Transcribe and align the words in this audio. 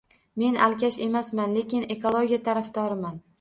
Men 0.43 0.55
alkash 0.67 0.97
emasman, 1.07 1.53
lekin 1.59 1.85
ekologiya 1.97 2.41
tarafdoriman 2.49 3.23